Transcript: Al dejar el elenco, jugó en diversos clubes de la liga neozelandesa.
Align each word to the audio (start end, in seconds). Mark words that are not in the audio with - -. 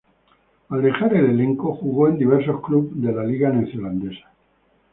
Al 0.69 0.81
dejar 0.81 1.13
el 1.15 1.25
elenco, 1.29 1.75
jugó 1.75 2.07
en 2.07 2.17
diversos 2.17 2.59
clubes 2.63 2.89
de 2.99 3.11
la 3.11 3.23
liga 3.23 3.51
neozelandesa. 3.51 4.31